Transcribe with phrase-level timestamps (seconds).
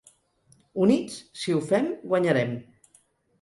[0.85, 2.57] Units, si ho fem, guanyarem.